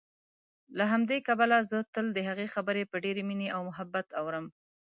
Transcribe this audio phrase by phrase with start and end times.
[0.77, 4.45] له همدې کبله زه تل دهغې خبرې په ډېرې مينې او محبت اورم